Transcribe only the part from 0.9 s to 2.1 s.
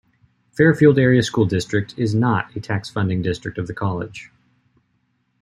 Area School District